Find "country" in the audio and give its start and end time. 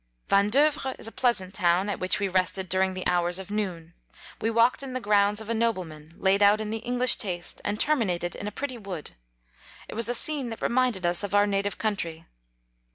11.77-12.25